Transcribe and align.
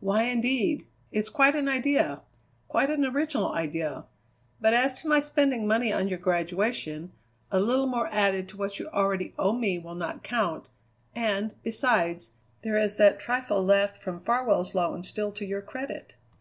"Why, 0.00 0.24
indeed? 0.24 0.88
It's 1.12 1.28
quite 1.28 1.54
an 1.54 1.68
idea. 1.68 2.22
Quite 2.66 2.90
an 2.90 3.04
original 3.04 3.52
idea. 3.52 4.06
But 4.60 4.74
as 4.74 4.92
to 4.94 5.08
my 5.08 5.20
spending 5.20 5.68
money 5.68 5.92
on 5.92 6.08
your 6.08 6.18
graduation, 6.18 7.12
a 7.52 7.60
little 7.60 7.86
more 7.86 8.08
added 8.08 8.48
to 8.48 8.56
what 8.56 8.80
you 8.80 8.88
already 8.88 9.34
owe 9.38 9.52
me 9.52 9.78
will 9.78 9.94
not 9.94 10.24
count, 10.24 10.66
and, 11.14 11.54
besides, 11.62 12.32
there 12.62 12.76
is 12.76 12.96
that 12.96 13.20
trifle 13.20 13.62
left 13.64 13.96
from 13.98 14.18
Farwell's 14.18 14.74
loan 14.74 15.04
still 15.04 15.30
to 15.30 15.44
your 15.44 15.62
credit." 15.62 16.16